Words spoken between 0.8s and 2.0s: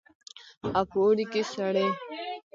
په اوړي کښې سړې.